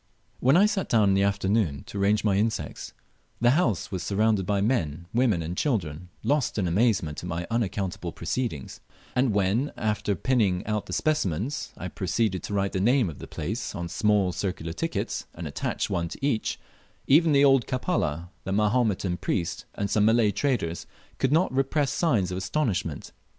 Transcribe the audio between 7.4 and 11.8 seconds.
unaccountable proceedings; and when, after pinning out the specimens,